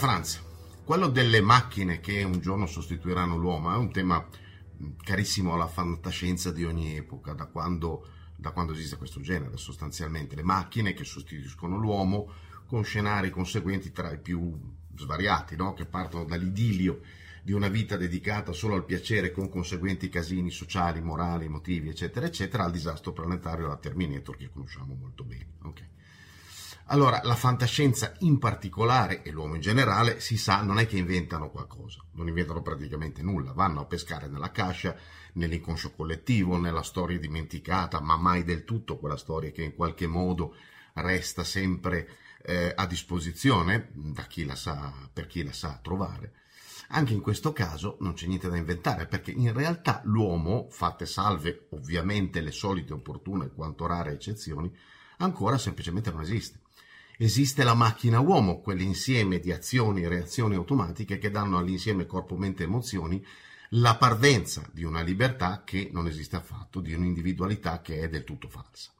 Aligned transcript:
Franz, 0.00 0.42
quello 0.82 1.08
delle 1.08 1.42
macchine 1.42 2.00
che 2.00 2.22
un 2.22 2.40
giorno 2.40 2.64
sostituiranno 2.64 3.36
l'uomo 3.36 3.70
è 3.70 3.76
un 3.76 3.92
tema 3.92 4.26
carissimo 5.04 5.52
alla 5.52 5.66
fantascienza 5.66 6.50
di 6.50 6.64
ogni 6.64 6.96
epoca, 6.96 7.34
da 7.34 7.44
quando, 7.44 8.08
da 8.34 8.50
quando 8.52 8.72
esiste 8.72 8.96
questo 8.96 9.20
genere 9.20 9.58
sostanzialmente. 9.58 10.36
Le 10.36 10.42
macchine 10.42 10.94
che 10.94 11.04
sostituiscono 11.04 11.76
l'uomo 11.76 12.32
con 12.64 12.82
scenari 12.82 13.28
conseguenti 13.28 13.92
tra 13.92 14.10
i 14.10 14.18
più 14.18 14.58
svariati, 14.96 15.54
no? 15.54 15.74
che 15.74 15.84
partono 15.84 16.24
dall'idillio 16.24 17.02
di 17.42 17.52
una 17.52 17.68
vita 17.68 17.98
dedicata 17.98 18.52
solo 18.52 18.76
al 18.76 18.86
piacere 18.86 19.32
con 19.32 19.50
conseguenti 19.50 20.08
casini 20.08 20.50
sociali, 20.50 21.02
morali, 21.02 21.44
emotivi, 21.44 21.90
eccetera, 21.90 22.24
eccetera, 22.24 22.64
al 22.64 22.72
disastro 22.72 23.12
planetario 23.12 23.66
alla 23.66 23.76
Terminator 23.76 24.34
che 24.34 24.48
conosciamo 24.48 24.94
molto 24.94 25.24
bene. 25.24 25.46
Okay. 25.62 25.88
Allora, 26.92 27.20
la 27.22 27.36
fantascienza 27.36 28.14
in 28.20 28.40
particolare 28.40 29.22
e 29.22 29.30
l'uomo 29.30 29.54
in 29.54 29.60
generale, 29.60 30.18
si 30.18 30.36
sa, 30.36 30.60
non 30.62 30.80
è 30.80 30.88
che 30.88 30.96
inventano 30.96 31.48
qualcosa, 31.48 32.04
non 32.14 32.26
inventano 32.26 32.62
praticamente 32.62 33.22
nulla, 33.22 33.52
vanno 33.52 33.82
a 33.82 33.84
pescare 33.84 34.26
nella 34.26 34.50
cascia, 34.50 34.96
nell'inconscio 35.34 35.92
collettivo, 35.92 36.58
nella 36.58 36.82
storia 36.82 37.16
dimenticata, 37.16 38.00
ma 38.00 38.16
mai 38.16 38.42
del 38.42 38.64
tutto 38.64 38.98
quella 38.98 39.16
storia 39.16 39.52
che 39.52 39.62
in 39.62 39.76
qualche 39.76 40.08
modo 40.08 40.56
resta 40.94 41.44
sempre 41.44 42.08
eh, 42.42 42.72
a 42.74 42.86
disposizione 42.86 43.90
da 43.94 44.24
chi 44.24 44.44
la 44.44 44.56
sa, 44.56 44.92
per 45.12 45.28
chi 45.28 45.44
la 45.44 45.52
sa 45.52 45.78
trovare. 45.80 46.32
Anche 46.88 47.12
in 47.12 47.20
questo 47.20 47.52
caso 47.52 47.98
non 48.00 48.14
c'è 48.14 48.26
niente 48.26 48.48
da 48.48 48.56
inventare, 48.56 49.06
perché 49.06 49.30
in 49.30 49.52
realtà 49.52 50.00
l'uomo, 50.06 50.66
fatte 50.70 51.06
salve 51.06 51.68
ovviamente 51.70 52.40
le 52.40 52.50
solite 52.50 52.92
opportune 52.94 53.52
quanto 53.52 53.86
rare 53.86 54.10
eccezioni, 54.10 54.76
ancora 55.20 55.56
semplicemente 55.56 56.10
non 56.10 56.20
esiste 56.20 56.60
esiste 57.22 57.64
la 57.64 57.74
macchina 57.74 58.18
uomo, 58.18 58.60
quell'insieme 58.60 59.40
di 59.40 59.52
azioni 59.52 60.02
e 60.02 60.08
reazioni 60.08 60.54
automatiche 60.54 61.18
che 61.18 61.30
danno 61.30 61.58
all'insieme 61.58 62.06
corpo, 62.06 62.34
mente 62.34 62.62
e 62.62 62.66
emozioni 62.66 63.22
la 63.74 63.96
parvenza 63.96 64.66
di 64.72 64.84
una 64.84 65.02
libertà 65.02 65.62
che 65.62 65.90
non 65.92 66.06
esiste 66.06 66.36
affatto, 66.36 66.80
di 66.80 66.94
un'individualità 66.94 67.82
che 67.82 68.00
è 68.00 68.08
del 68.08 68.24
tutto 68.24 68.48
falsa. 68.48 68.90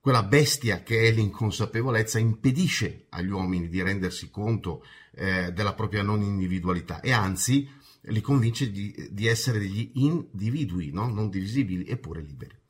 Quella 0.00 0.24
bestia 0.24 0.82
che 0.82 1.06
è 1.06 1.12
l'inconsapevolezza 1.12 2.18
impedisce 2.18 3.06
agli 3.10 3.30
uomini 3.30 3.68
di 3.68 3.80
rendersi 3.80 4.28
conto 4.28 4.84
eh, 5.14 5.52
della 5.52 5.74
propria 5.74 6.02
non 6.02 6.22
individualità 6.22 7.00
e 7.00 7.12
anzi 7.12 7.70
li 8.06 8.20
convince 8.20 8.72
di, 8.72 9.08
di 9.12 9.28
essere 9.28 9.60
degli 9.60 9.92
individui, 9.94 10.90
no? 10.90 11.06
non 11.06 11.30
divisibili 11.30 11.86
eppure 11.86 12.20
liberi. 12.20 12.61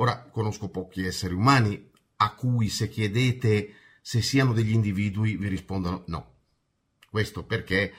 Ora 0.00 0.28
conosco 0.30 0.68
pochi 0.68 1.04
esseri 1.04 1.34
umani 1.34 1.90
a 2.16 2.34
cui 2.34 2.68
se 2.68 2.88
chiedete 2.88 3.74
se 4.00 4.22
siano 4.22 4.52
degli 4.52 4.72
individui 4.72 5.36
vi 5.36 5.48
rispondono 5.48 6.04
no. 6.06 6.36
Questo 7.10 7.44
perché 7.44 7.92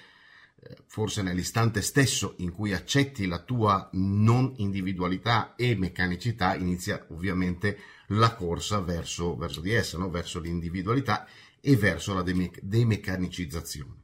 eh, 0.62 0.78
forse 0.86 1.22
nell'istante 1.22 1.82
stesso 1.82 2.36
in 2.38 2.52
cui 2.52 2.74
accetti 2.74 3.26
la 3.28 3.40
tua 3.40 3.90
non 3.94 4.54
individualità 4.58 5.56
e 5.56 5.76
meccanicità 5.76 6.56
inizia 6.56 7.06
ovviamente 7.10 7.78
la 8.08 8.34
corsa 8.34 8.80
verso, 8.80 9.36
verso 9.36 9.60
di 9.60 9.72
essa, 9.72 9.98
no? 9.98 10.10
verso 10.10 10.40
l'individualità 10.40 11.28
e 11.60 11.76
verso 11.76 12.14
la 12.14 12.24
demeccanicizzazione. 12.24 14.04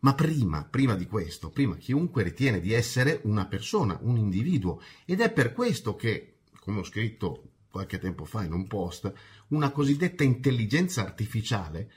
Ma 0.00 0.14
prima, 0.14 0.64
prima 0.64 0.94
di 0.94 1.06
questo, 1.06 1.50
prima 1.50 1.76
chiunque 1.76 2.22
ritiene 2.22 2.60
di 2.60 2.72
essere 2.72 3.20
una 3.24 3.46
persona, 3.46 3.98
un 4.02 4.16
individuo, 4.16 4.80
ed 5.04 5.20
è 5.20 5.30
per 5.30 5.52
questo 5.52 5.94
che, 5.94 6.39
come 6.70 6.80
ho 6.80 6.84
scritto 6.84 7.42
qualche 7.68 7.98
tempo 7.98 8.24
fa 8.24 8.44
in 8.44 8.52
un 8.52 8.66
post, 8.66 9.12
una 9.48 9.70
cosiddetta 9.70 10.22
intelligenza 10.22 11.02
artificiale 11.02 11.90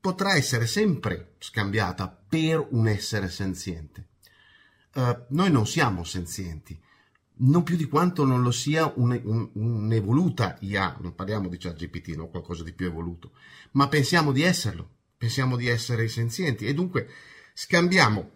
potrà 0.00 0.34
essere 0.34 0.66
sempre 0.66 1.34
scambiata 1.38 2.08
per 2.08 2.66
un 2.70 2.88
essere 2.88 3.30
senziente. 3.30 4.08
Uh, 4.94 5.24
noi 5.28 5.50
non 5.50 5.66
siamo 5.66 6.02
senzienti, 6.02 6.78
non 7.34 7.62
più 7.62 7.76
di 7.76 7.86
quanto 7.86 8.24
non 8.24 8.42
lo 8.42 8.50
sia 8.50 8.92
un, 8.96 9.18
un, 9.24 9.50
un'evoluta 9.54 10.58
IA, 10.60 10.98
non 11.00 11.14
parliamo 11.14 11.48
di 11.48 11.56
ChatGPT, 11.56 12.08
no? 12.16 12.28
qualcosa 12.28 12.62
di 12.62 12.72
più 12.72 12.86
evoluto, 12.86 13.32
ma 13.72 13.88
pensiamo 13.88 14.32
di 14.32 14.42
esserlo, 14.42 14.88
pensiamo 15.16 15.56
di 15.56 15.68
essere 15.68 16.08
senzienti 16.08 16.66
e 16.66 16.74
dunque 16.74 17.08
scambiamo 17.54 18.30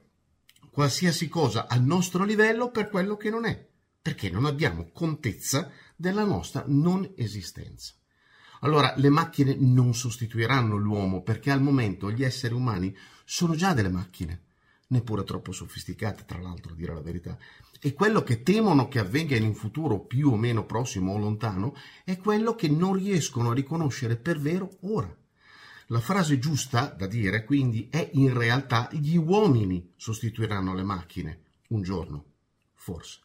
qualsiasi 0.70 1.28
cosa 1.28 1.66
al 1.66 1.82
nostro 1.82 2.24
livello 2.24 2.70
per 2.70 2.88
quello 2.88 3.16
che 3.16 3.30
non 3.30 3.44
è, 3.44 3.66
perché 4.06 4.30
non 4.30 4.44
abbiamo 4.44 4.90
contezza 4.92 5.68
della 5.96 6.22
nostra 6.22 6.62
non 6.68 7.10
esistenza. 7.16 7.92
Allora 8.60 8.94
le 8.98 9.08
macchine 9.08 9.56
non 9.58 9.94
sostituiranno 9.94 10.76
l'uomo 10.76 11.22
perché 11.22 11.50
al 11.50 11.60
momento 11.60 12.12
gli 12.12 12.22
esseri 12.22 12.54
umani 12.54 12.96
sono 13.24 13.56
già 13.56 13.74
delle 13.74 13.88
macchine, 13.88 14.42
neppure 14.88 15.24
troppo 15.24 15.50
sofisticate, 15.50 16.24
tra 16.24 16.38
l'altro, 16.38 16.70
a 16.70 16.76
dire 16.76 16.94
la 16.94 17.00
verità. 17.00 17.36
E 17.80 17.94
quello 17.94 18.22
che 18.22 18.44
temono 18.44 18.86
che 18.86 19.00
avvenga 19.00 19.34
in 19.34 19.42
un 19.42 19.54
futuro 19.54 19.98
più 19.98 20.30
o 20.30 20.36
meno 20.36 20.64
prossimo 20.64 21.12
o 21.12 21.18
lontano 21.18 21.74
è 22.04 22.16
quello 22.16 22.54
che 22.54 22.68
non 22.68 22.92
riescono 22.92 23.50
a 23.50 23.54
riconoscere 23.54 24.14
per 24.14 24.38
vero 24.38 24.76
ora. 24.82 25.12
La 25.88 26.00
frase 26.00 26.38
giusta 26.38 26.94
da 26.96 27.08
dire 27.08 27.44
quindi 27.44 27.88
è 27.90 28.08
in 28.12 28.38
realtà 28.38 28.88
gli 28.92 29.16
uomini 29.16 29.94
sostituiranno 29.96 30.74
le 30.74 30.84
macchine 30.84 31.40
un 31.70 31.82
giorno, 31.82 32.24
forse. 32.74 33.24